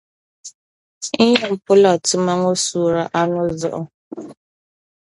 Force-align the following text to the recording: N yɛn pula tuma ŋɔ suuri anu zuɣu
N 1.27 1.29
yɛn 1.37 1.53
pula 1.65 1.91
tuma 2.07 2.33
ŋɔ 2.41 2.51
suuri 2.65 3.03
anu 3.19 3.41
zuɣu 3.59 3.81